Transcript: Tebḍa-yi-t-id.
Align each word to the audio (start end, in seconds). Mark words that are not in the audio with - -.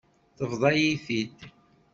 Tebḍa-yi-t-id. 0.37 1.37